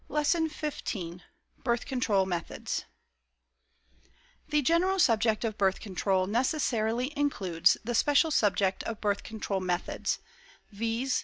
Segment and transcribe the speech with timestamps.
[0.09, 1.21] LESSON XV
[1.63, 2.85] BIRTH CONTROL METHODS
[4.49, 10.17] The general subject of Birth Control necessarily includes the special subject of Birth Control Methods,
[10.71, 11.19] viz.